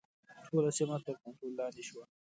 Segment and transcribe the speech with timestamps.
[0.47, 2.03] ټوله سیمه تر کنټرول لاندې شوه.